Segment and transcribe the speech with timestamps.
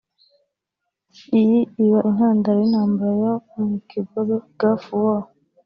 [1.39, 3.33] iyi iba intandaro y’intambara yo
[3.69, 5.23] mu kigobe(Gulf War)